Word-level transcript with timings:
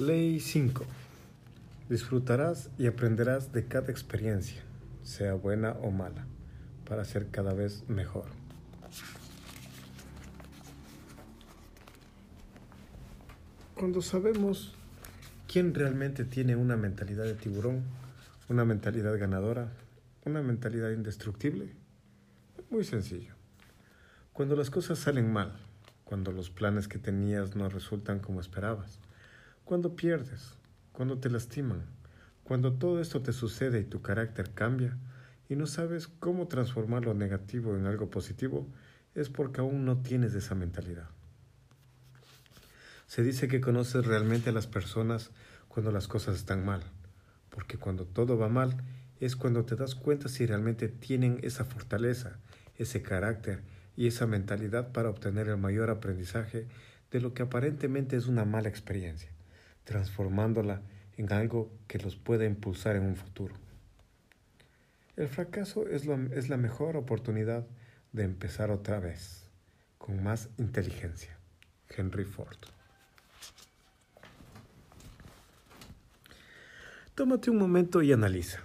Ley 0.00 0.40
5. 0.40 0.86
Disfrutarás 1.90 2.70
y 2.78 2.86
aprenderás 2.86 3.52
de 3.52 3.66
cada 3.66 3.90
experiencia, 3.90 4.62
sea 5.02 5.34
buena 5.34 5.72
o 5.72 5.90
mala, 5.90 6.24
para 6.88 7.04
ser 7.04 7.28
cada 7.30 7.52
vez 7.52 7.84
mejor. 7.86 8.24
Cuando 13.74 14.00
sabemos 14.00 14.72
quién 15.46 15.74
realmente 15.74 16.24
tiene 16.24 16.56
una 16.56 16.78
mentalidad 16.78 17.24
de 17.24 17.34
tiburón, 17.34 17.82
una 18.48 18.64
mentalidad 18.64 19.18
ganadora, 19.18 19.70
una 20.24 20.40
mentalidad 20.40 20.92
indestructible, 20.92 21.74
muy 22.70 22.84
sencillo. 22.84 23.34
Cuando 24.32 24.56
las 24.56 24.70
cosas 24.70 24.98
salen 24.98 25.30
mal, 25.30 25.58
cuando 26.04 26.32
los 26.32 26.48
planes 26.48 26.88
que 26.88 26.98
tenías 26.98 27.54
no 27.54 27.68
resultan 27.68 28.18
como 28.20 28.40
esperabas, 28.40 28.98
cuando 29.64 29.96
pierdes, 29.96 30.58
cuando 30.92 31.18
te 31.18 31.30
lastiman, 31.30 31.84
cuando 32.44 32.72
todo 32.72 33.00
esto 33.00 33.22
te 33.22 33.32
sucede 33.32 33.80
y 33.80 33.84
tu 33.84 34.02
carácter 34.02 34.50
cambia 34.52 34.98
y 35.48 35.56
no 35.56 35.66
sabes 35.66 36.08
cómo 36.08 36.48
transformar 36.48 37.04
lo 37.04 37.14
negativo 37.14 37.76
en 37.76 37.86
algo 37.86 38.10
positivo, 38.10 38.66
es 39.14 39.28
porque 39.28 39.60
aún 39.60 39.84
no 39.84 39.98
tienes 39.98 40.34
esa 40.34 40.54
mentalidad. 40.54 41.08
Se 43.06 43.22
dice 43.22 43.48
que 43.48 43.60
conoces 43.60 44.06
realmente 44.06 44.50
a 44.50 44.52
las 44.52 44.66
personas 44.66 45.30
cuando 45.68 45.90
las 45.92 46.08
cosas 46.08 46.36
están 46.36 46.64
mal, 46.64 46.82
porque 47.50 47.76
cuando 47.76 48.04
todo 48.04 48.38
va 48.38 48.48
mal 48.48 48.76
es 49.20 49.36
cuando 49.36 49.64
te 49.64 49.76
das 49.76 49.94
cuenta 49.94 50.28
si 50.28 50.46
realmente 50.46 50.88
tienen 50.88 51.38
esa 51.42 51.64
fortaleza, 51.64 52.38
ese 52.76 53.02
carácter 53.02 53.62
y 53.96 54.06
esa 54.06 54.26
mentalidad 54.26 54.92
para 54.92 55.10
obtener 55.10 55.48
el 55.48 55.58
mayor 55.58 55.90
aprendizaje 55.90 56.66
de 57.10 57.20
lo 57.20 57.34
que 57.34 57.42
aparentemente 57.42 58.16
es 58.16 58.26
una 58.26 58.44
mala 58.44 58.68
experiencia, 58.68 59.30
transformándola 59.90 60.82
en 61.16 61.32
algo 61.32 61.68
que 61.88 61.98
los 61.98 62.14
pueda 62.14 62.44
impulsar 62.44 62.94
en 62.94 63.02
un 63.02 63.16
futuro. 63.16 63.56
El 65.16 65.26
fracaso 65.26 65.88
es, 65.88 66.06
la 66.06 66.56
mejor 66.56 66.96
oportunidad 66.96 67.66
de 68.12 68.22
empezar 68.22 68.70
otra 68.70 69.00
vez, 69.00 69.50
con 69.98 70.22
más 70.22 70.48
inteligencia. 70.58 71.36
Henry 71.88 72.24
Ford. 72.24 72.56
Tómate 77.16 77.50
un 77.50 77.58
momento 77.58 78.00
y 78.00 78.12
analiza. 78.12 78.60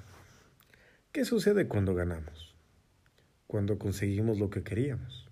¿Qué 1.11 1.25
sucede 1.25 1.67
cuando 1.67 1.95
ganamos? 1.95 2.55
Cuando 3.47 3.79
conseguimos 3.79 4.37
lo 4.37 4.51
que 4.51 4.61
queríamos 4.61 5.27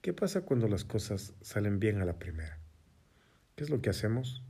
¿Qué 0.00 0.14
pasa 0.14 0.46
cuando 0.46 0.66
las 0.66 0.84
cosas 0.84 1.34
salen 1.42 1.78
bien 1.78 2.00
a 2.00 2.06
la 2.06 2.18
primera? 2.18 2.58
¿Qué 3.54 3.64
es 3.64 3.70
lo 3.70 3.82
que 3.82 3.90
hacemos? 3.90 4.42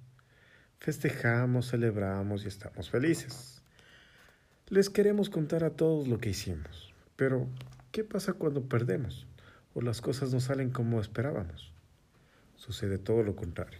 Festejamos, 0.79 1.71
celebramos 1.71 2.45
y 2.45 2.49
estamos 2.49 2.91
felices. 2.91 3.63
Les 4.69 4.91
queremos 4.91 5.31
contar 5.31 5.65
a 5.65 5.71
todos 5.71 6.07
lo 6.09 6.19
que 6.19 6.31
hicimos, 6.31 6.93
pero 7.17 7.49
¿qué 7.93 8.05
pasa 8.05 8.35
cuando 8.35 8.69
perdemos 8.69 9.27
o 9.75 9.81
las 9.81 10.01
cosas 10.01 10.33
no 10.33 10.41
salen 10.41 10.71
como 10.71 11.01
esperábamos? 11.01 11.73
Sucede 12.57 12.99
todo 12.99 13.23
lo 13.23 13.37
contrario. 13.37 13.79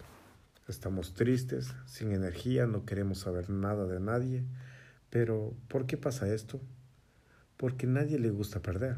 Estamos 0.69 1.15
tristes, 1.15 1.75
sin 1.87 2.13
energía, 2.13 2.67
no 2.67 2.85
queremos 2.85 3.19
saber 3.19 3.51
nada 3.51 3.87
de 3.87 4.01
nadie, 4.01 4.45
pero 5.11 5.55
¿por 5.69 5.87
qué 5.87 5.97
pasa 5.97 6.33
esto? 6.33 6.61
Porque 7.57 7.87
nadie 7.87 8.19
le 8.19 8.31
gusta 8.31 8.61
perder. 8.61 8.97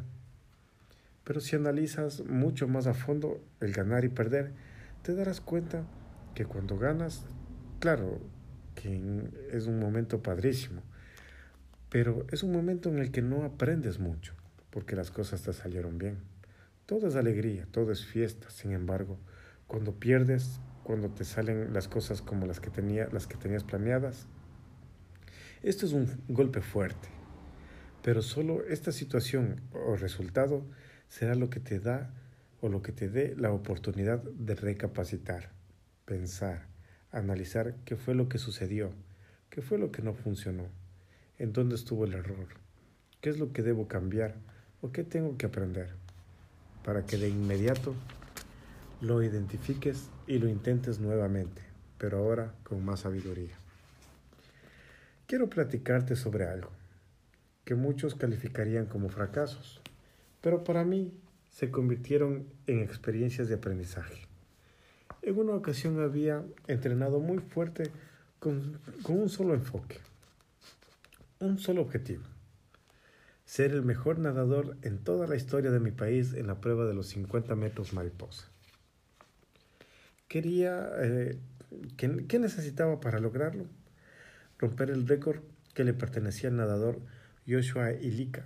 Pero 1.25 1.41
si 1.41 1.57
analizas 1.57 2.25
mucho 2.25 2.69
más 2.69 2.87
a 2.87 2.95
fondo 2.95 3.45
el 3.61 3.73
ganar 3.73 4.05
y 4.07 4.09
perder, 4.09 4.53
te 5.03 5.15
darás 5.15 5.43
cuenta 5.43 5.85
que 6.35 6.47
cuando 6.47 6.79
ganas, 6.79 7.27
claro, 7.79 8.21
que 8.75 9.03
es 9.51 9.67
un 9.67 9.79
momento 9.79 10.23
padrísimo, 10.23 10.83
pero 11.89 12.27
es 12.31 12.43
un 12.43 12.53
momento 12.53 12.89
en 12.89 12.99
el 12.99 13.11
que 13.11 13.23
no 13.23 13.45
aprendes 13.45 13.99
mucho, 13.99 14.35
porque 14.71 14.97
las 14.97 15.11
cosas 15.11 15.43
te 15.43 15.53
salieron 15.53 15.99
bien. 15.99 16.19
Todo 16.87 17.09
es 17.09 17.17
alegría, 17.17 17.67
todo 17.71 17.93
es 17.93 18.05
fiesta, 18.05 18.51
sin 18.51 18.73
embargo, 18.73 19.19
cuando 19.67 19.95
pierdes, 19.95 20.61
cuando 20.85 21.11
te 21.11 21.25
salen 21.25 21.73
las 21.73 21.89
cosas 21.89 22.23
como 22.23 22.47
las 22.47 22.61
que, 22.61 22.71
tenía, 22.71 23.09
las 23.13 23.27
que 23.27 23.37
tenías 23.37 23.65
planeadas, 23.65 24.27
esto 25.63 25.87
es 25.87 25.93
un 25.93 26.09
golpe 26.29 26.61
fuerte, 26.61 27.09
pero 28.03 28.23
solo 28.23 28.65
esta 28.65 28.93
situación 28.93 29.61
o 29.73 29.97
resultado 29.97 30.65
será 31.09 31.35
lo 31.35 31.51
que 31.51 31.61
te 31.61 31.81
da 31.81 32.15
o 32.61 32.69
lo 32.69 32.81
que 32.81 32.93
te 32.93 33.09
dé 33.09 33.35
la 33.37 33.53
oportunidad 33.53 34.23
de 34.23 34.55
recapacitar, 34.55 35.51
pensar, 36.05 36.69
analizar 37.13 37.75
qué 37.85 37.97
fue 37.97 38.15
lo 38.15 38.29
que 38.29 38.39
sucedió, 38.39 38.91
qué 39.51 39.63
fue 39.63 39.79
lo 39.79 39.91
que 39.93 40.03
no 40.03 40.15
funcionó, 40.15 40.67
en 41.39 41.53
dónde 41.53 41.75
estuvo 41.75 42.05
el 42.05 42.15
error, 42.15 42.49
qué 43.21 43.31
es 43.31 43.39
lo 43.39 43.53
que 43.53 43.63
debo 43.63 43.89
cambiar 43.89 44.35
o 44.81 44.93
qué 44.93 45.05
tengo 45.05 45.37
que 45.37 45.47
aprender, 45.47 45.91
para 46.85 47.07
que 47.07 47.17
de 47.17 47.29
inmediato 47.29 47.95
lo 49.01 49.23
identifiques 49.23 50.11
y 50.27 50.39
lo 50.39 50.49
intentes 50.49 50.99
nuevamente, 50.99 51.63
pero 51.99 52.19
ahora 52.19 52.55
con 52.65 52.85
más 52.85 53.01
sabiduría. 53.01 53.57
Quiero 55.27 55.49
platicarte 55.49 56.17
sobre 56.17 56.47
algo 56.47 56.71
que 57.65 57.75
muchos 57.75 58.15
calificarían 58.15 58.87
como 58.87 59.11
fracasos, 59.11 59.83
pero 60.41 60.65
para 60.65 60.85
mí 60.85 61.13
se 61.51 61.71
convirtieron 61.71 62.47
en 62.67 62.81
experiencias 62.81 63.49
de 63.49 63.57
aprendizaje. 63.57 64.28
En 65.23 65.39
una 65.39 65.53
ocasión 65.55 66.01
había 66.01 66.45
entrenado 66.67 67.21
muy 67.21 67.39
fuerte 67.39 67.91
con, 68.39 68.79
un 69.09 69.29
solo 69.29 69.55
enfoque, 69.55 69.99
un 71.41 71.59
solo 71.59 71.83
objetivo, 71.83 72.23
ser 73.45 73.73
el 73.73 73.83
mejor 73.83 74.19
nadador 74.19 74.77
en 74.83 74.99
toda 74.99 75.27
la 75.27 75.37
historia 75.37 75.71
de 75.71 75.81
mi 75.81 75.91
país 75.91 76.35
en 76.35 76.47
la 76.47 76.61
prueba 76.61 76.87
de 76.87 76.95
los 76.95 77.09
50 77.09 77.55
metros 77.57 77.93
mariposa. 77.93 78.49
Quería, 80.29 80.91
eh, 81.01 81.39
¿qué 81.97 82.39
necesitaba 82.39 83.01
para 83.01 83.19
lograrlo? 83.19 83.67
Romper 84.59 84.91
el 84.91 85.09
récord 85.09 85.41
que 85.75 85.85
le 85.85 85.95
pertenecía 85.95 86.51
al 86.51 86.57
nadador 86.57 87.01
Joshua 87.47 87.93
Ilika 87.93 88.45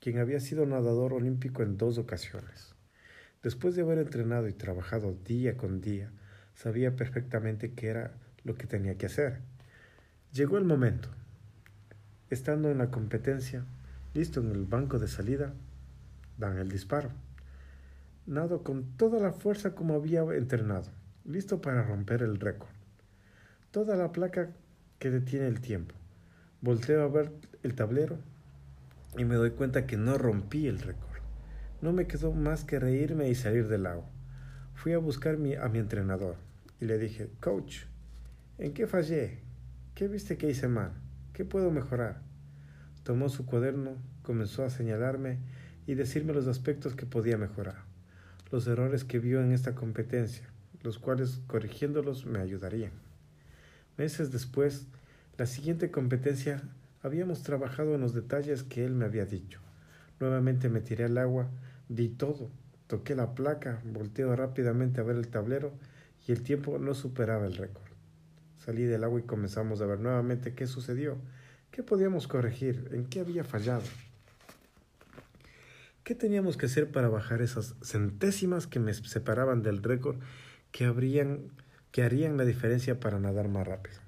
quien 0.00 0.18
había 0.18 0.40
sido 0.40 0.66
nadador 0.66 1.12
olímpico 1.12 1.62
en 1.62 1.76
dos 1.76 1.98
ocasiones. 1.98 2.74
Después 3.42 3.76
de 3.76 3.82
haber 3.82 3.98
entrenado 3.98 4.48
y 4.48 4.52
trabajado 4.52 5.14
día 5.24 5.56
con 5.56 5.80
día, 5.80 6.10
sabía 6.54 6.96
perfectamente 6.96 7.72
qué 7.72 7.88
era 7.88 8.12
lo 8.44 8.56
que 8.56 8.66
tenía 8.66 8.96
que 8.96 9.06
hacer. 9.06 9.40
Llegó 10.32 10.58
el 10.58 10.64
momento. 10.64 11.08
Estando 12.30 12.70
en 12.70 12.78
la 12.78 12.90
competencia, 12.90 13.64
listo 14.12 14.40
en 14.40 14.50
el 14.50 14.64
banco 14.64 14.98
de 14.98 15.06
salida, 15.06 15.54
dan 16.36 16.58
el 16.58 16.68
disparo. 16.68 17.10
Nado 18.26 18.62
con 18.62 18.96
toda 18.96 19.20
la 19.20 19.32
fuerza 19.32 19.74
como 19.74 19.94
había 19.94 20.20
entrenado, 20.34 20.90
listo 21.24 21.60
para 21.60 21.82
romper 21.82 22.22
el 22.22 22.40
récord. 22.40 22.70
Toda 23.70 23.96
la 23.96 24.12
placa 24.12 24.50
que 24.98 25.10
detiene 25.10 25.46
el 25.46 25.60
tiempo. 25.60 25.94
Volteo 26.60 27.02
a 27.04 27.08
ver 27.08 27.32
el 27.62 27.74
tablero 27.74 28.18
y 29.16 29.24
me 29.24 29.36
doy 29.36 29.52
cuenta 29.52 29.86
que 29.86 29.96
no 29.96 30.18
rompí 30.18 30.66
el 30.66 30.80
récord. 30.80 31.07
No 31.80 31.92
me 31.92 32.06
quedó 32.06 32.32
más 32.32 32.64
que 32.64 32.78
reírme 32.78 33.28
y 33.28 33.34
salir 33.34 33.68
del 33.68 33.84
lago. 33.84 34.04
Fui 34.74 34.92
a 34.92 34.98
buscar 34.98 35.34
a 35.34 35.68
mi 35.68 35.78
entrenador 35.78 36.36
y 36.80 36.86
le 36.86 36.98
dije, 36.98 37.30
Coach, 37.40 37.82
¿en 38.58 38.74
qué 38.74 38.86
fallé? 38.86 39.38
¿Qué 39.94 40.08
viste 40.08 40.36
que 40.36 40.50
hice 40.50 40.68
mal? 40.68 40.92
¿Qué 41.32 41.44
puedo 41.44 41.70
mejorar? 41.70 42.20
Tomó 43.02 43.28
su 43.28 43.46
cuaderno, 43.46 43.96
comenzó 44.22 44.64
a 44.64 44.70
señalarme 44.70 45.38
y 45.86 45.94
decirme 45.94 46.32
los 46.32 46.46
aspectos 46.46 46.94
que 46.94 47.06
podía 47.06 47.38
mejorar, 47.38 47.82
los 48.50 48.66
errores 48.66 49.04
que 49.04 49.18
vio 49.18 49.40
en 49.40 49.52
esta 49.52 49.74
competencia, 49.74 50.48
los 50.82 50.98
cuales 50.98 51.40
corrigiéndolos 51.46 52.26
me 52.26 52.40
ayudarían. 52.40 52.92
Meses 53.96 54.30
después, 54.30 54.86
la 55.36 55.46
siguiente 55.46 55.90
competencia 55.90 56.62
Habíamos 57.00 57.44
trabajado 57.44 57.94
en 57.94 58.00
los 58.00 58.12
detalles 58.12 58.64
que 58.64 58.84
él 58.84 58.92
me 58.92 59.04
había 59.04 59.24
dicho. 59.24 59.60
Nuevamente 60.18 60.68
me 60.68 60.80
tiré 60.80 61.04
al 61.04 61.16
agua, 61.16 61.48
di 61.88 62.08
todo, 62.08 62.50
toqué 62.86 63.14
la 63.14 63.34
placa, 63.34 63.80
volteo 63.84 64.34
rápidamente 64.36 65.00
a 65.00 65.04
ver 65.04 65.16
el 65.16 65.28
tablero 65.28 65.72
y 66.26 66.32
el 66.32 66.42
tiempo 66.42 66.78
no 66.78 66.94
superaba 66.94 67.46
el 67.46 67.56
récord. 67.56 67.88
Salí 68.58 68.84
del 68.84 69.04
agua 69.04 69.20
y 69.20 69.22
comenzamos 69.22 69.80
a 69.80 69.86
ver 69.86 70.00
nuevamente 70.00 70.54
qué 70.54 70.66
sucedió, 70.66 71.16
qué 71.70 71.82
podíamos 71.82 72.28
corregir, 72.28 72.88
en 72.92 73.06
qué 73.06 73.20
había 73.20 73.44
fallado. 73.44 73.84
¿Qué 76.04 76.14
teníamos 76.14 76.56
que 76.56 76.66
hacer 76.66 76.90
para 76.90 77.08
bajar 77.08 77.42
esas 77.42 77.74
centésimas 77.82 78.66
que 78.66 78.80
me 78.80 78.94
separaban 78.94 79.62
del 79.62 79.82
récord 79.82 80.16
que, 80.72 80.86
habrían, 80.86 81.52
que 81.92 82.02
harían 82.02 82.36
la 82.36 82.44
diferencia 82.44 82.98
para 82.98 83.18
nadar 83.18 83.48
más 83.48 83.66
rápido? 83.66 83.98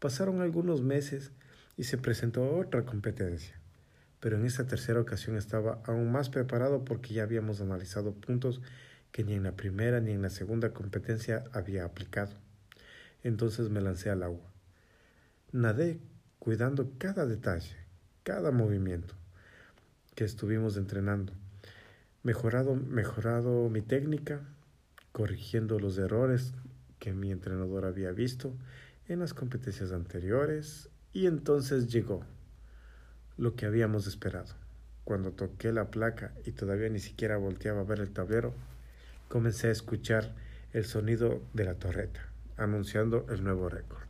Pasaron 0.00 0.40
algunos 0.40 0.82
meses 0.82 1.30
y 1.76 1.84
se 1.84 1.98
presentó 1.98 2.56
otra 2.56 2.84
competencia. 2.84 3.59
Pero 4.20 4.36
en 4.36 4.44
esta 4.44 4.66
tercera 4.66 5.00
ocasión 5.00 5.36
estaba 5.36 5.80
aún 5.84 6.12
más 6.12 6.28
preparado 6.28 6.84
porque 6.84 7.14
ya 7.14 7.22
habíamos 7.22 7.60
analizado 7.60 8.12
puntos 8.12 8.60
que 9.12 9.24
ni 9.24 9.34
en 9.34 9.42
la 9.42 9.52
primera 9.52 10.00
ni 10.00 10.12
en 10.12 10.22
la 10.22 10.30
segunda 10.30 10.72
competencia 10.72 11.44
había 11.52 11.84
aplicado. 11.84 12.32
Entonces 13.22 13.70
me 13.70 13.80
lancé 13.80 14.10
al 14.10 14.22
agua. 14.22 14.52
Nadé 15.52 16.00
cuidando 16.38 16.92
cada 16.98 17.26
detalle, 17.26 17.76
cada 18.22 18.50
movimiento 18.50 19.14
que 20.14 20.24
estuvimos 20.24 20.76
entrenando. 20.76 21.32
Mejorado, 22.22 22.74
mejorado 22.74 23.68
mi 23.70 23.80
técnica, 23.80 24.40
corrigiendo 25.12 25.78
los 25.78 25.98
errores 25.98 26.52
que 26.98 27.12
mi 27.12 27.32
entrenador 27.32 27.86
había 27.86 28.12
visto 28.12 28.54
en 29.08 29.20
las 29.20 29.34
competencias 29.34 29.92
anteriores 29.92 30.88
y 31.12 31.26
entonces 31.26 31.88
llegó 31.88 32.24
lo 33.40 33.56
que 33.56 33.64
habíamos 33.64 34.06
esperado. 34.06 34.54
Cuando 35.04 35.32
toqué 35.32 35.72
la 35.72 35.90
placa 35.90 36.32
y 36.44 36.52
todavía 36.52 36.90
ni 36.90 36.98
siquiera 36.98 37.38
volteaba 37.38 37.80
a 37.80 37.84
ver 37.84 38.00
el 38.00 38.10
tablero, 38.10 38.52
comencé 39.28 39.68
a 39.68 39.72
escuchar 39.72 40.34
el 40.74 40.84
sonido 40.84 41.40
de 41.54 41.64
la 41.64 41.74
torreta, 41.74 42.20
anunciando 42.58 43.24
el 43.30 43.42
nuevo 43.42 43.70
récord. 43.70 44.02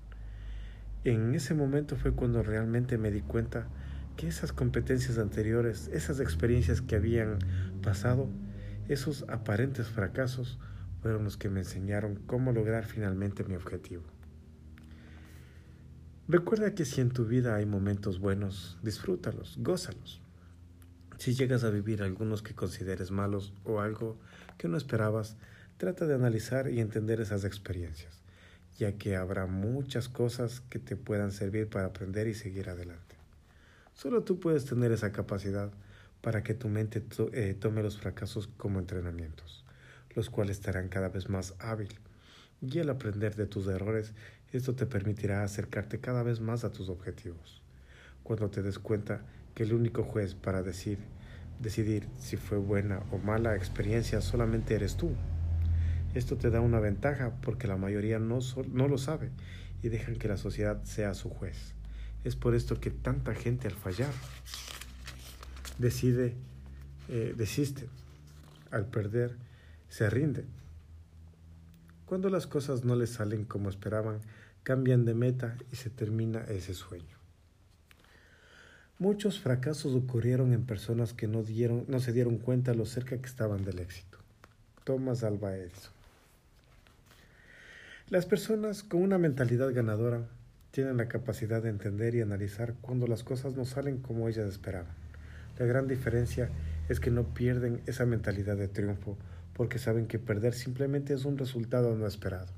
En 1.05 1.32
ese 1.32 1.55
momento 1.55 1.94
fue 1.94 2.11
cuando 2.11 2.43
realmente 2.43 2.99
me 2.99 3.12
di 3.12 3.21
cuenta 3.21 3.69
que 4.17 4.27
esas 4.27 4.53
competencias 4.53 5.17
anteriores, 5.17 5.88
esas 5.93 6.19
experiencias 6.19 6.83
que 6.83 6.97
habían 6.97 7.38
pasado, 7.83 8.29
esos 8.88 9.25
aparentes 9.29 9.87
fracasos, 9.87 10.59
fueron 11.03 11.23
los 11.23 11.37
que 11.37 11.49
me 11.49 11.61
enseñaron 11.61 12.17
cómo 12.26 12.50
lograr 12.50 12.85
finalmente 12.85 13.44
mi 13.44 13.55
objetivo. 13.55 14.03
Recuerda 16.32 16.77
que 16.77 16.85
si 16.85 17.00
en 17.00 17.11
tu 17.11 17.25
vida 17.25 17.56
hay 17.56 17.67
momentos 17.67 18.21
buenos, 18.21 18.79
disfrútalos, 18.85 19.56
gózalos. 19.59 20.21
Si 21.19 21.35
llegas 21.35 21.65
a 21.65 21.71
vivir 21.71 22.05
algunos 22.05 22.41
que 22.41 22.55
consideres 22.55 23.11
malos 23.11 23.53
o 23.65 23.81
algo 23.81 24.17
que 24.56 24.69
no 24.69 24.77
esperabas, 24.77 25.37
trata 25.77 26.06
de 26.06 26.15
analizar 26.15 26.71
y 26.71 26.79
entender 26.79 27.21
esas 27.21 27.43
experiencias, 27.43 28.23
ya 28.79 28.93
que 28.93 29.17
habrá 29.17 29.47
muchas 29.47 30.09
cosas 30.09 30.61
que 30.71 30.79
te 30.79 30.94
puedan 30.94 31.32
servir 31.32 31.69
para 31.69 31.87
aprender 31.87 32.29
y 32.29 32.35
seguir 32.35 32.71
adelante. 32.71 33.17
Solo 33.94 34.23
tú 34.23 34.38
puedes 34.38 34.67
tener 34.67 34.93
esa 34.93 35.11
capacidad 35.11 35.73
para 36.21 36.44
que 36.44 36.55
tu 36.55 36.69
mente 36.69 37.03
eh, 37.33 37.56
tome 37.59 37.83
los 37.83 37.99
fracasos 37.99 38.47
como 38.56 38.79
entrenamientos, 38.79 39.65
los 40.15 40.31
cuales 40.31 40.59
estarán 40.59 40.91
cada 40.91 41.09
vez 41.09 41.29
más 41.29 41.55
hábil. 41.59 41.99
Y 42.62 42.79
al 42.79 42.91
aprender 42.91 43.37
de 43.37 43.47
tus 43.47 43.67
errores 43.67 44.12
esto 44.52 44.75
te 44.75 44.87
permitirá 44.87 45.44
acercarte 45.44 46.00
cada 46.00 46.23
vez 46.23 46.41
más 46.41 46.64
a 46.64 46.73
tus 46.73 46.88
objetivos. 46.88 47.62
Cuando 48.23 48.50
te 48.50 48.62
des 48.62 48.79
cuenta 48.79 49.23
que 49.55 49.62
el 49.62 49.73
único 49.73 50.02
juez 50.02 50.35
para 50.35 50.62
decir, 50.62 50.99
decidir 51.61 52.08
si 52.19 52.37
fue 52.37 52.58
buena 52.58 53.02
o 53.11 53.19
mala 53.19 53.56
experiencia 53.56 54.20
solamente 54.20 54.75
eres 54.75 54.97
tú. 54.97 55.12
Esto 56.14 56.37
te 56.37 56.50
da 56.50 56.61
una 56.61 56.81
ventaja 56.81 57.32
porque 57.43 57.69
la 57.69 57.76
mayoría 57.76 58.19
no, 58.19 58.41
no 58.73 58.88
lo 58.88 58.99
sabe 58.99 59.31
y 59.82 59.88
dejan 59.88 60.17
que 60.17 60.29
la 60.29 60.37
sociedad 60.37 60.82
sea 60.85 61.14
su 61.14 61.31
juez. 61.31 61.75
Es 62.25 62.37
por 62.37 62.55
esto 62.55 62.81
que 62.81 62.91
tanta 62.91 63.35
gente 63.35 63.69
al 63.69 63.75
fallar 63.75 64.12
decide, 65.79 66.35
eh, 67.08 67.35
desiste, 67.37 67.88
al 68.70 68.87
perder, 68.87 69.37
se 69.88 70.11
rinde. 70.11 70.44
Cuando 72.05 72.29
las 72.29 72.47
cosas 72.47 72.85
no 72.85 72.97
les 72.97 73.11
salen 73.11 73.44
como 73.44 73.70
esperaban, 73.70 74.20
cambian 74.62 75.05
de 75.05 75.15
meta 75.15 75.57
y 75.73 75.77
se 75.77 75.91
termina 75.91 76.45
ese 76.49 76.75
sueño. 76.75 77.17
Muchos 78.99 79.41
fracasos 79.41 79.95
ocurrieron 79.95 80.53
en 80.53 80.67
personas 80.67 81.15
que 81.15 81.27
no, 81.27 81.43
dieron, 81.43 81.87
no 81.89 82.01
se 82.01 82.12
dieron 82.12 82.37
cuenta 82.37 82.75
lo 82.75 82.85
cerca 82.85 83.17
que 83.17 83.27
estaban 83.27 83.65
del 83.65 83.79
éxito. 83.79 84.19
Thomas 84.85 85.25
Alva 85.25 85.57
Edison. 85.57 85.93
Las 88.11 88.27
personas 88.27 88.83
con 88.83 89.03
una 89.03 89.19
mentalidad 89.19 89.73
ganadora 89.73 90.27
tienen 90.71 90.97
la 90.97 91.09
capacidad 91.09 91.62
de 91.62 91.71
entender 91.71 92.15
y 92.15 92.21
analizar 92.21 92.75
cuando 92.81 93.07
las 93.07 93.25
cosas 93.25 93.55
no 93.55 93.65
salen 93.65 93.99
como 93.99 94.29
ellas 94.29 94.49
esperaban. 94.49 94.93
La 95.59 95.67
gran 95.67 95.89
diferencia 95.89 96.51
es 96.89 97.01
que 97.01 97.11
no 97.11 97.25
pierden 97.35 97.81
esa 97.87 98.07
mentalidad 98.07 98.57
de 98.57 98.69
triunfo 98.69 99.17
porque 99.55 99.79
saben 99.79 100.07
que 100.07 100.19
perder 100.19 100.55
simplemente 100.55 101.15
es 101.15 101.25
un 101.25 101.39
resultado 101.39 101.95
no 101.97 102.07
esperado, 102.07 102.49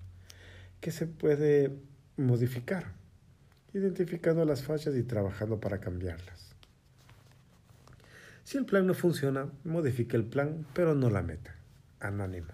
que 0.80 0.90
se 0.90 1.06
puede 1.06 1.72
modificar, 2.16 2.92
identificando 3.72 4.44
las 4.44 4.62
fallas 4.62 4.94
y 4.96 5.02
trabajando 5.02 5.60
para 5.60 5.80
cambiarlas. 5.80 6.52
Si 8.44 8.58
el 8.58 8.66
plan 8.66 8.86
no 8.86 8.94
funciona, 8.94 9.48
modifique 9.64 10.16
el 10.16 10.24
plan, 10.24 10.66
pero 10.74 10.94
no 10.94 11.10
la 11.10 11.22
meta. 11.22 11.54
Anónimo. 12.00 12.52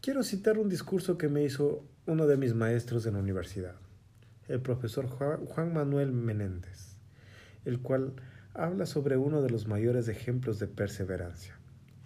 Quiero 0.00 0.24
citar 0.24 0.58
un 0.58 0.68
discurso 0.68 1.16
que 1.16 1.28
me 1.28 1.44
hizo 1.44 1.84
uno 2.06 2.26
de 2.26 2.36
mis 2.36 2.54
maestros 2.54 3.06
en 3.06 3.14
la 3.14 3.20
universidad, 3.20 3.76
el 4.48 4.60
profesor 4.60 5.06
Juan 5.06 5.72
Manuel 5.72 6.12
Menéndez, 6.12 6.96
el 7.64 7.80
cual 7.80 8.14
habla 8.54 8.86
sobre 8.86 9.16
uno 9.16 9.42
de 9.42 9.50
los 9.50 9.68
mayores 9.68 10.08
ejemplos 10.08 10.58
de 10.58 10.66
perseverancia, 10.66 11.56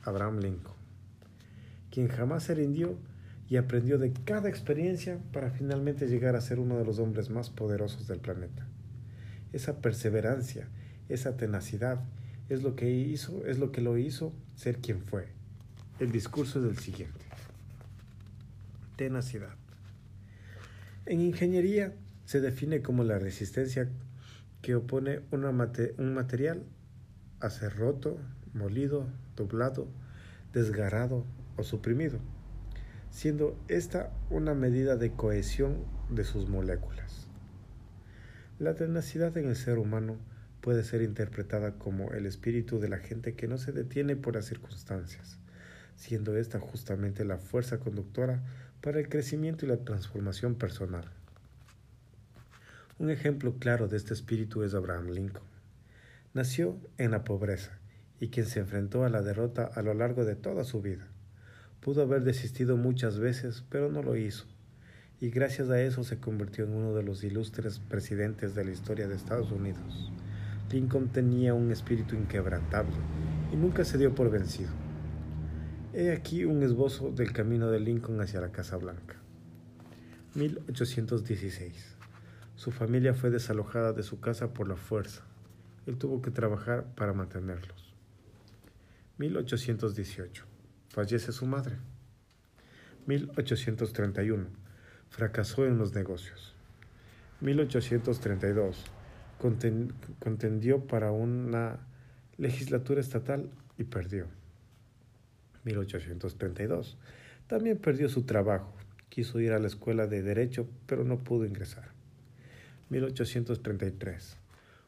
Abraham 0.03 0.41
Lincoln, 0.41 0.77
quien 1.91 2.09
jamás 2.09 2.43
se 2.43 2.55
rindió 2.55 2.99
y 3.48 3.56
aprendió 3.56 3.98
de 3.98 4.12
cada 4.12 4.48
experiencia 4.48 5.19
para 5.32 5.50
finalmente 5.50 6.08
llegar 6.08 6.34
a 6.34 6.40
ser 6.40 6.58
uno 6.58 6.78
de 6.78 6.84
los 6.84 6.98
hombres 6.98 7.31
más 7.31 7.50
poderosos 7.50 8.08
del 8.08 8.19
planeta. 8.19 8.66
Esa 9.52 9.81
perseverancia, 9.81 10.69
esa 11.08 11.37
tenacidad 11.37 12.00
es 12.48 12.62
lo 12.62 12.75
que 12.75 12.90
hizo, 12.90 13.46
es 13.46 13.58
lo 13.58 13.70
que 13.70 13.81
lo 13.81 13.98
hizo 13.98 14.32
ser 14.56 14.78
quien 14.78 15.00
fue. 15.00 15.28
El 16.00 16.10
discurso 16.10 16.58
es 16.58 16.66
el 16.66 16.78
siguiente. 16.78 17.25
Tenacidad. 18.96 19.54
En 21.06 21.20
ingeniería 21.20 21.94
se 22.25 22.40
define 22.40 22.82
como 22.82 23.04
la 23.04 23.19
resistencia 23.19 23.88
que 24.60 24.75
opone 24.75 25.20
un 25.31 26.14
material 26.14 26.64
a 27.38 27.50
ser 27.50 27.76
roto, 27.76 28.19
molido, 28.52 29.06
doblado, 29.37 29.87
desgarrado 30.52 31.25
o 31.56 31.62
suprimido 31.62 32.19
siendo 33.16 33.58
esta 33.68 34.12
una 34.28 34.52
medida 34.52 34.96
de 34.96 35.10
cohesión 35.10 35.78
de 36.10 36.22
sus 36.22 36.50
moléculas. 36.50 37.28
La 38.58 38.74
tenacidad 38.74 39.34
en 39.38 39.48
el 39.48 39.56
ser 39.56 39.78
humano 39.78 40.18
puede 40.60 40.84
ser 40.84 41.00
interpretada 41.00 41.78
como 41.78 42.12
el 42.12 42.26
espíritu 42.26 42.78
de 42.78 42.90
la 42.90 42.98
gente 42.98 43.34
que 43.34 43.48
no 43.48 43.56
se 43.56 43.72
detiene 43.72 44.16
por 44.16 44.34
las 44.34 44.44
circunstancias, 44.44 45.38
siendo 45.96 46.37
esta 46.37 46.61
justamente 46.61 47.25
la 47.25 47.38
fuerza 47.38 47.78
conductora 47.78 48.42
para 48.82 49.00
el 49.00 49.08
crecimiento 49.08 49.64
y 49.64 49.70
la 49.70 49.78
transformación 49.78 50.56
personal. 50.56 51.11
Un 52.99 53.08
ejemplo 53.08 53.54
claro 53.58 53.88
de 53.88 53.96
este 53.96 54.12
espíritu 54.12 54.62
es 54.62 54.75
Abraham 54.75 55.06
Lincoln. 55.06 55.46
Nació 56.35 56.78
en 56.99 57.12
la 57.12 57.25
pobreza 57.25 57.78
y 58.20 58.28
quien 58.28 58.44
se 58.44 58.61
enfrentó 58.61 59.04
a 59.04 59.08
la 59.08 59.23
derrota 59.23 59.64
a 59.64 59.80
lo 59.80 59.94
largo 59.94 60.26
de 60.26 60.37
toda 60.37 60.64
su 60.64 60.82
vida. 60.82 61.08
Pudo 61.87 62.02
haber 62.02 62.25
desistido 62.25 62.76
muchas 62.76 63.21
veces, 63.21 63.62
pero 63.71 63.93
no 63.93 64.02
lo 64.02 64.16
hizo, 64.16 64.45
y 65.21 65.31
gracias 65.31 65.71
a 65.71 65.81
eso 65.81 66.02
se 66.02 66.19
convirtió 66.19 66.64
en 66.64 66.73
uno 66.73 66.93
de 66.95 67.05
los 67.05 67.23
ilustres 67.23 67.78
presidentes 67.78 68.57
de 68.57 68.64
la 68.64 68.73
historia 68.73 69.07
de 69.07 69.14
Estados 69.14 69.52
Unidos. 69.52 70.11
Lincoln 70.73 71.11
tenía 71.11 71.55
un 71.55 71.71
espíritu 71.71 72.16
inquebrantable 72.16 72.97
y 73.52 73.57
nunca 73.57 73.85
se 73.85 73.99
dio 73.99 74.16
por 74.16 74.33
vencido. 74.33 74.73
He 75.95 76.11
aquí 76.11 76.45
un 76.45 76.64
esbozo 76.64 77.12
del 77.12 77.33
camino 77.33 77.71
de 77.71 77.78
Lincoln 77.78 78.21
hacia 78.21 78.40
la 78.40 78.50
Casa 78.50 78.76
Blanca. 78.78 79.14
1816. 80.35 81.95
Su 82.57 82.73
familia 82.73 83.14
fue 83.14 83.31
desalojada 83.31 83.93
de 83.93 84.02
su 84.02 84.19
casa 84.19 84.52
por 84.52 84.66
la 84.66 84.75
fuerza. 84.75 85.23
Él 85.87 85.99
tuvo 85.99 86.21
que 86.21 86.33
trabajar 86.33 86.85
para 86.97 87.12
mantenerlos. 87.12 87.95
1818 89.19 90.55
fallece 90.97 91.31
su 91.31 91.45
madre. 91.45 91.76
1831. 93.05 94.47
Fracasó 95.11 95.67
en 95.67 95.76
los 95.76 95.95
negocios. 95.95 96.55
1832. 97.43 98.83
contendió 100.19 100.87
para 100.87 101.12
una 101.12 101.81
legislatura 102.38 103.03
estatal 103.03 103.50
y 103.76 103.85
perdió. 103.85 104.26
1832. 105.65 106.97
También 107.47 107.76
perdió 107.76 108.09
su 108.09 108.23
trabajo. 108.23 108.75
Quiso 109.11 109.38
ir 109.38 109.53
a 109.53 109.59
la 109.59 109.67
escuela 109.67 110.07
de 110.07 110.23
derecho, 110.23 110.67
pero 110.87 111.05
no 111.05 111.19
pudo 111.19 111.45
ingresar. 111.45 111.91
1833. 112.88 114.38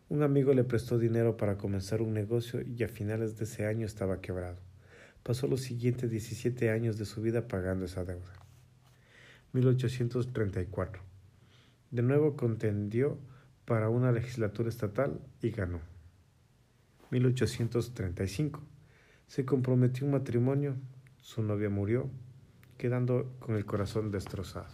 Un 0.09 0.23
amigo 0.23 0.55
le 0.55 0.65
prestó 0.65 0.99
dinero 0.99 1.37
para 1.37 1.59
comenzar 1.59 2.01
un 2.01 2.15
negocio 2.15 2.63
y 2.63 2.83
a 2.83 2.89
finales 2.89 3.37
de 3.37 3.45
ese 3.45 3.67
año 3.67 3.85
estaba 3.85 4.23
quebrado. 4.23 4.68
Pasó 5.29 5.47
los 5.47 5.61
siguientes 5.61 6.11
17 6.11 6.71
años 6.71 6.97
de 6.97 7.05
su 7.05 7.21
vida 7.21 7.49
pagando 7.49 7.85
esa 7.85 8.03
deuda. 8.03 8.33
1834. 9.53 11.03
De 11.91 12.01
nuevo 12.01 12.35
contendió 12.35 13.19
para 13.67 13.91
una 13.91 14.11
legislatura 14.11 14.71
estatal 14.71 15.21
y 15.43 15.51
ganó. 15.51 15.83
1835. 17.11 18.63
Se 19.27 19.45
comprometió 19.45 20.07
un 20.07 20.13
matrimonio, 20.13 20.77
su 21.21 21.43
novia 21.43 21.69
murió 21.69 22.09
quedando 22.79 23.31
con 23.39 23.55
el 23.57 23.67
corazón 23.67 24.11
destrozado. 24.11 24.69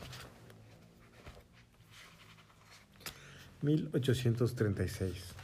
1836. 3.61 5.35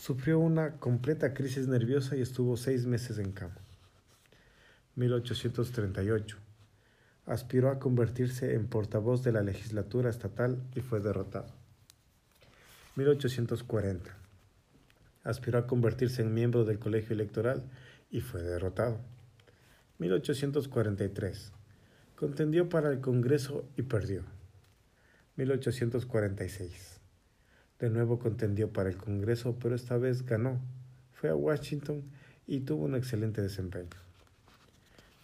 Sufrió 0.00 0.38
una 0.38 0.78
completa 0.78 1.34
crisis 1.34 1.68
nerviosa 1.68 2.16
y 2.16 2.22
estuvo 2.22 2.56
seis 2.56 2.86
meses 2.86 3.18
en 3.18 3.30
cama. 3.30 3.63
1838. 4.96 6.36
Aspiró 7.26 7.70
a 7.70 7.78
convertirse 7.78 8.54
en 8.54 8.66
portavoz 8.66 9.22
de 9.24 9.32
la 9.32 9.42
legislatura 9.42 10.10
estatal 10.10 10.62
y 10.74 10.80
fue 10.80 11.00
derrotado. 11.00 11.48
1840. 12.96 14.10
Aspiró 15.24 15.58
a 15.58 15.66
convertirse 15.66 16.22
en 16.22 16.34
miembro 16.34 16.64
del 16.64 16.78
colegio 16.78 17.14
electoral 17.14 17.64
y 18.10 18.20
fue 18.20 18.42
derrotado. 18.42 19.00
1843. 19.98 21.52
Contendió 22.14 22.68
para 22.68 22.90
el 22.90 23.00
Congreso 23.00 23.64
y 23.76 23.82
perdió. 23.82 24.22
1846. 25.36 27.00
De 27.80 27.90
nuevo 27.90 28.20
contendió 28.20 28.72
para 28.72 28.88
el 28.88 28.96
Congreso, 28.96 29.58
pero 29.60 29.74
esta 29.74 29.96
vez 29.98 30.24
ganó. 30.24 30.60
Fue 31.12 31.30
a 31.30 31.34
Washington 31.34 32.04
y 32.46 32.60
tuvo 32.60 32.84
un 32.84 32.94
excelente 32.94 33.42
desempeño. 33.42 33.90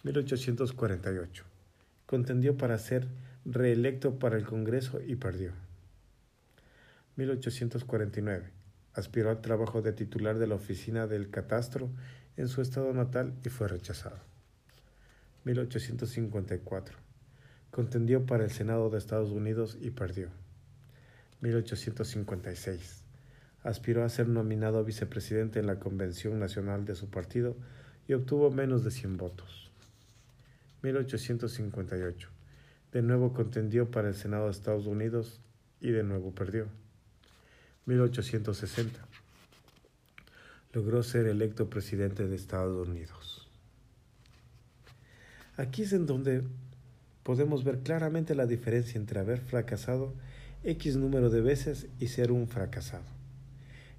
1848. 0.03 1.43
Contendió 2.05 2.57
para 2.57 2.77
ser 2.77 3.07
reelecto 3.45 4.17
para 4.19 4.37
el 4.37 4.45
Congreso 4.45 4.99
y 4.99 5.15
perdió. 5.15 5.51
1849. 7.15 8.51
Aspiró 8.93 9.29
al 9.29 9.41
trabajo 9.41 9.81
de 9.81 9.93
titular 9.93 10.37
de 10.37 10.47
la 10.47 10.55
oficina 10.55 11.07
del 11.07 11.29
catastro 11.29 11.89
en 12.35 12.47
su 12.47 12.61
estado 12.61 12.93
natal 12.93 13.33
y 13.45 13.49
fue 13.49 13.67
rechazado. 13.67 14.17
1854. 15.45 16.97
Contendió 17.69 18.25
para 18.25 18.43
el 18.43 18.51
Senado 18.51 18.89
de 18.89 18.97
Estados 18.97 19.31
Unidos 19.31 19.77
y 19.79 19.91
perdió. 19.91 20.29
1856. 21.41 23.03
Aspiró 23.63 24.03
a 24.03 24.09
ser 24.09 24.27
nominado 24.27 24.83
vicepresidente 24.83 25.59
en 25.59 25.67
la 25.67 25.79
Convención 25.79 26.39
Nacional 26.39 26.85
de 26.85 26.95
su 26.95 27.09
partido 27.09 27.55
y 28.07 28.13
obtuvo 28.13 28.51
menos 28.51 28.83
de 28.83 28.91
100 28.91 29.17
votos. 29.17 29.70
1858. 30.81 32.29
De 32.91 33.01
nuevo 33.01 33.33
contendió 33.33 33.89
para 33.89 34.09
el 34.09 34.15
Senado 34.15 34.45
de 34.45 34.51
Estados 34.51 34.85
Unidos 34.85 35.39
y 35.79 35.91
de 35.91 36.03
nuevo 36.03 36.31
perdió. 36.31 36.67
1860. 37.85 38.99
Logró 40.73 41.03
ser 41.03 41.27
electo 41.27 41.69
presidente 41.69 42.27
de 42.27 42.35
Estados 42.35 42.87
Unidos. 42.87 43.49
Aquí 45.57 45.83
es 45.83 45.93
en 45.93 46.05
donde 46.05 46.43
podemos 47.23 47.63
ver 47.63 47.79
claramente 47.79 48.35
la 48.35 48.45
diferencia 48.45 48.99
entre 48.99 49.19
haber 49.19 49.39
fracasado 49.39 50.13
X 50.63 50.95
número 50.95 51.29
de 51.29 51.41
veces 51.41 51.87
y 51.99 52.07
ser 52.07 52.31
un 52.31 52.47
fracasado. 52.47 53.03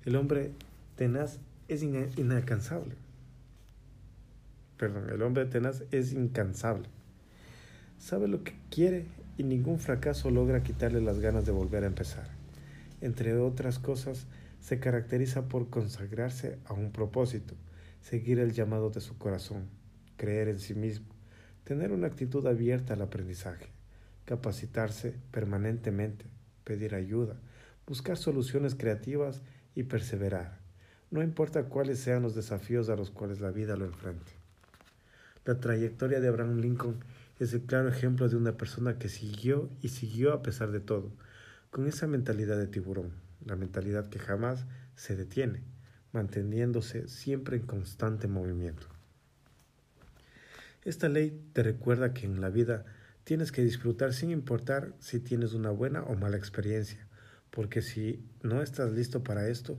El 0.05 0.17
hombre 0.17 0.53
tenaz 0.97 1.39
es 1.69 1.83
inalcanzable. 1.83 2.95
Perdón, 4.83 5.11
el 5.11 5.23
hombre 5.23 5.45
tenaz 5.45 5.85
es 5.93 6.13
incansable. 6.13 6.89
Sabe 7.99 8.27
lo 8.27 8.43
que 8.43 8.55
quiere 8.69 9.07
y 9.39 9.45
ningún 9.45 9.79
fracaso 9.79 10.29
logra 10.29 10.65
quitarle 10.65 11.01
las 11.01 11.21
ganas 11.21 11.47
de 11.47 11.53
volver 11.53 11.85
a 11.85 11.87
empezar. 11.87 12.29
Entre 13.01 13.37
otras 13.37 13.79
cosas, 13.79 14.27
se 14.59 14.81
caracteriza 14.81 15.43
por 15.43 15.71
consagrarse 15.71 16.59
a 16.65 16.73
un 16.73 16.91
propósito, 16.91 17.55
seguir 18.01 18.41
el 18.41 18.55
llamado 18.55 18.91
de 18.91 19.01
su 19.01 19.17
corazón, 19.19 19.69
creer 20.17 20.49
en 20.49 20.59
sí 20.59 20.75
mismo, 20.75 21.07
tener 21.63 21.93
una 21.93 22.09
actitud 22.09 22.45
abierta 22.45 22.95
al 22.95 23.03
aprendizaje, 23.03 23.69
capacitarse 24.25 25.15
permanentemente, 25.31 26.25
pedir 26.65 26.97
ayuda, 26.97 27.37
buscar 27.87 28.17
soluciones 28.17 28.75
creativas 28.75 29.43
y 29.77 29.85
perseverar, 29.85 30.59
no 31.13 31.23
importa 31.23 31.67
cuáles 31.67 32.01
sean 32.01 32.23
los 32.23 32.35
desafíos 32.35 32.89
a 32.89 32.97
los 32.97 33.13
cuales 33.13 33.41
la 33.41 33.53
vida 33.53 33.77
lo 33.77 33.85
enfrente. 33.85 34.42
La 35.45 35.59
trayectoria 35.59 36.21
de 36.21 36.29
Abraham 36.29 36.61
Lincoln 36.61 37.01
es 37.41 37.53
el 37.53 37.63
claro 37.63 37.89
ejemplo 37.89 38.29
de 38.29 38.37
una 38.37 38.57
persona 38.57 38.99
que 38.99 39.09
siguió 39.09 39.69
y 39.81 39.89
siguió 39.89 40.33
a 40.33 40.41
pesar 40.41 40.71
de 40.71 40.79
todo, 40.79 41.11
con 41.71 41.89
esa 41.89 42.07
mentalidad 42.07 42.57
de 42.59 42.69
tiburón, 42.69 43.11
la 43.45 43.57
mentalidad 43.57 44.09
que 44.09 44.21
jamás 44.21 44.67
se 44.95 45.17
detiene, 45.17 45.65
manteniéndose 46.13 47.09
siempre 47.09 47.57
en 47.57 47.67
constante 47.67 48.29
movimiento. 48.29 48.87
Esta 50.85 51.09
ley 51.09 51.37
te 51.53 51.65
recuerda 51.65 52.15
que 52.15 52.27
en 52.27 52.41
la 52.41 52.49
vida 52.49 52.85
tienes 53.25 53.51
que 53.51 53.65
disfrutar 53.65 54.13
sin 54.13 54.31
importar 54.31 54.95
si 55.01 55.19
tienes 55.19 55.55
una 55.55 55.71
buena 55.71 56.05
o 56.05 56.15
mala 56.15 56.37
experiencia, 56.37 57.09
porque 57.51 57.83
si 57.83 58.25
no 58.43 58.63
estás 58.63 58.93
listo 58.93 59.25
para 59.25 59.49
esto, 59.49 59.77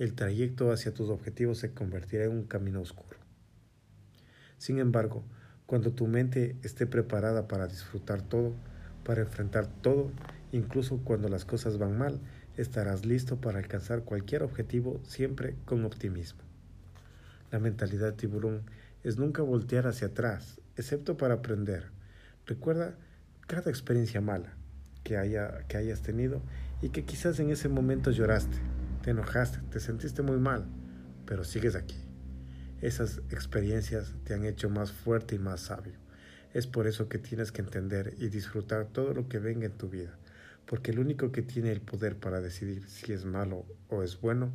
el 0.00 0.14
trayecto 0.14 0.72
hacia 0.72 0.92
tus 0.92 1.08
objetivos 1.08 1.58
se 1.58 1.72
convertirá 1.72 2.24
en 2.24 2.32
un 2.32 2.44
camino 2.44 2.80
oscuro. 2.80 3.23
Sin 4.64 4.78
embargo, 4.78 5.22
cuando 5.66 5.92
tu 5.92 6.06
mente 6.06 6.56
esté 6.62 6.86
preparada 6.86 7.48
para 7.48 7.66
disfrutar 7.66 8.22
todo, 8.22 8.54
para 9.04 9.20
enfrentar 9.20 9.66
todo, 9.66 10.10
incluso 10.52 11.00
cuando 11.04 11.28
las 11.28 11.44
cosas 11.44 11.76
van 11.76 11.98
mal, 11.98 12.18
estarás 12.56 13.04
listo 13.04 13.38
para 13.38 13.58
alcanzar 13.58 14.04
cualquier 14.04 14.42
objetivo 14.42 15.02
siempre 15.04 15.54
con 15.66 15.84
optimismo. 15.84 16.40
La 17.50 17.58
mentalidad 17.58 18.14
tiburón 18.14 18.62
es 19.02 19.18
nunca 19.18 19.42
voltear 19.42 19.86
hacia 19.86 20.06
atrás, 20.06 20.58
excepto 20.78 21.18
para 21.18 21.34
aprender. 21.34 21.90
Recuerda 22.46 22.94
cada 23.46 23.70
experiencia 23.70 24.22
mala 24.22 24.54
que, 25.02 25.18
haya, 25.18 25.58
que 25.68 25.76
hayas 25.76 26.00
tenido 26.00 26.40
y 26.80 26.88
que 26.88 27.04
quizás 27.04 27.38
en 27.38 27.50
ese 27.50 27.68
momento 27.68 28.12
lloraste, 28.12 28.56
te 29.02 29.10
enojaste, 29.10 29.58
te 29.70 29.78
sentiste 29.78 30.22
muy 30.22 30.38
mal, 30.38 30.64
pero 31.26 31.44
sigues 31.44 31.76
aquí. 31.76 32.03
Esas 32.84 33.22
experiencias 33.30 34.12
te 34.24 34.34
han 34.34 34.44
hecho 34.44 34.68
más 34.68 34.92
fuerte 34.92 35.36
y 35.36 35.38
más 35.38 35.62
sabio. 35.62 35.94
Es 36.52 36.66
por 36.66 36.86
eso 36.86 37.08
que 37.08 37.16
tienes 37.16 37.50
que 37.50 37.62
entender 37.62 38.12
y 38.18 38.28
disfrutar 38.28 38.88
todo 38.88 39.14
lo 39.14 39.26
que 39.26 39.38
venga 39.38 39.64
en 39.64 39.78
tu 39.78 39.88
vida, 39.88 40.18
porque 40.66 40.90
el 40.90 40.98
único 40.98 41.32
que 41.32 41.40
tiene 41.40 41.72
el 41.72 41.80
poder 41.80 42.18
para 42.18 42.42
decidir 42.42 42.86
si 42.86 43.14
es 43.14 43.24
malo 43.24 43.64
o 43.88 44.02
es 44.02 44.20
bueno, 44.20 44.52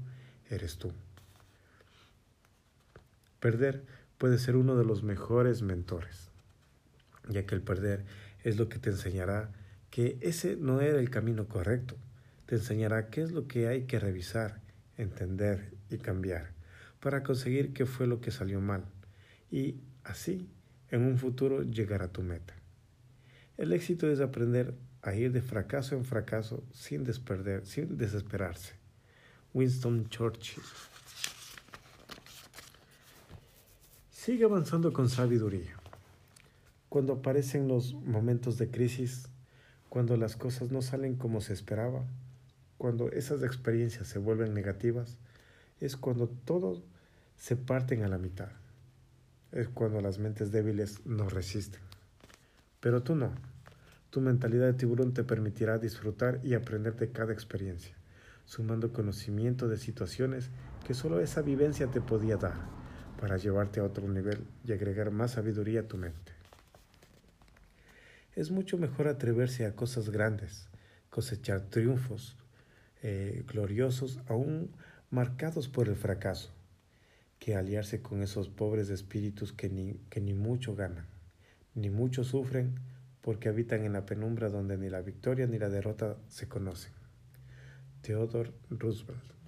eres 0.48 0.78
tú. 0.78 0.94
Perder 3.40 3.84
puede 4.20 4.38
ser 4.38 4.58
uno 4.58 4.78
de 4.78 4.86
los 4.86 5.02
mejores 5.02 5.64
mentores, 5.64 6.30
ya 7.30 7.48
que 7.48 7.56
el 7.56 7.64
perder 7.64 8.06
es 8.44 8.60
lo 8.60 8.70
que 8.70 8.78
te 8.78 8.92
enseñará 8.92 9.50
que 9.90 10.20
ese 10.22 10.56
no 10.56 10.82
era 10.82 11.00
el 11.00 11.10
camino 11.10 11.48
correcto, 11.48 11.98
te 12.46 12.58
enseñará 12.58 13.10
qué 13.10 13.24
es 13.24 13.32
lo 13.32 13.48
que 13.48 13.68
hay 13.68 13.86
que 13.86 13.98
revisar, 13.98 14.62
entender 14.98 15.74
y 15.90 15.98
cambiar 15.98 16.59
para 17.00 17.24
conseguir 17.24 17.74
qué 17.74 17.86
fue 17.86 18.08
lo 18.08 18.22
que 18.22 18.32
salió 18.32 18.60
mal 18.62 18.86
y 19.52 19.82
así 20.04 20.50
en 20.90 21.04
un 21.04 21.18
futuro 21.18 21.64
llegar 21.64 22.02
a 22.02 22.12
tu 22.12 22.22
meta. 22.22 22.54
El 23.58 23.74
éxito 23.74 24.10
es 24.10 24.20
aprender 24.20 24.74
a 25.02 25.16
ir 25.16 25.32
de 25.32 25.42
fracaso 25.42 25.96
en 25.96 26.06
fracaso 26.06 26.64
sin, 26.72 27.04
desperder, 27.04 27.66
sin 27.66 27.98
desesperarse. 27.98 28.74
Winston 29.54 30.10
Churchill. 30.10 30.64
Sigue 34.12 34.46
avanzando 34.46 34.94
con 34.94 35.10
sabiduría. 35.10 35.76
Cuando 36.88 37.14
aparecen 37.14 37.68
los 37.68 37.94
momentos 37.94 38.58
de 38.58 38.70
crisis, 38.70 39.30
cuando 39.90 40.18
las 40.18 40.36
cosas 40.36 40.72
no 40.72 40.82
salen 40.82 41.16
como 41.16 41.42
se 41.42 41.54
esperaba, 41.54 42.06
cuando 42.78 43.12
esas 43.12 43.44
experiencias 43.44 44.08
se 44.08 44.20
vuelven 44.20 44.54
negativas, 44.54 45.18
es 45.80 45.98
cuando 45.98 46.28
todo 46.28 46.84
se 47.38 47.56
parten 47.56 48.04
a 48.04 48.08
la 48.08 48.18
mitad. 48.18 48.50
Es 49.52 49.68
cuando 49.70 50.02
las 50.02 50.20
mentes 50.20 50.52
débiles 50.52 51.06
no 51.06 51.30
resisten. 51.30 51.82
Pero 52.80 53.02
tú 53.02 53.16
no. 53.16 53.32
Tu 54.10 54.22
mentalidad 54.22 54.66
de 54.66 54.74
tiburón 54.74 55.14
te 55.14 55.24
permitirá 55.24 55.78
disfrutar 55.78 56.40
y 56.44 56.54
aprender 56.54 56.96
de 56.96 57.12
cada 57.12 57.32
experiencia, 57.32 57.96
sumando 58.46 58.92
conocimiento 58.92 59.68
de 59.68 59.78
situaciones 59.78 60.50
que 60.86 60.94
solo 60.94 61.20
esa 61.20 61.42
vivencia 61.42 61.88
te 61.88 62.02
podía 62.02 62.38
dar 62.38 62.56
para 63.20 63.38
llevarte 63.38 63.80
a 63.80 63.84
otro 63.84 64.08
nivel 64.08 64.46
y 64.66 64.72
agregar 64.72 65.12
más 65.12 65.32
sabiduría 65.32 65.82
a 65.82 65.88
tu 65.88 65.98
mente. 65.98 66.32
Es 68.36 68.52
mucho 68.52 68.78
mejor 68.78 69.08
atreverse 69.08 69.66
a 69.66 69.76
cosas 69.76 70.10
grandes, 70.10 70.70
cosechar 71.10 71.62
triunfos 71.62 72.38
eh, 73.02 73.44
gloriosos 73.48 74.20
aún 74.28 74.72
marcados 75.10 75.68
por 75.68 75.88
el 75.88 75.96
fracaso, 75.96 76.52
que 77.40 77.56
aliarse 77.56 78.02
con 78.02 78.22
esos 78.22 78.50
pobres 78.50 78.90
espíritus 78.90 79.54
que 79.54 79.70
ni, 79.70 79.96
que 80.10 80.22
ni 80.22 80.34
mucho 80.34 80.76
ganan, 80.76 81.08
ni 81.74 81.90
mucho 81.90 82.24
sufren, 82.24 82.80
porque 83.22 83.50
habitan 83.50 83.84
en 83.86 83.94
la 83.94 84.06
penumbra 84.06 84.50
donde 84.50 84.78
ni 84.78 84.90
la 84.90 85.02
victoria 85.02 85.48
ni 85.48 85.58
la 85.58 85.70
derrota 85.70 86.18
se 86.28 86.48
conocen. 86.48 86.94
Theodore 88.02 88.52
Roosevelt 88.70 89.39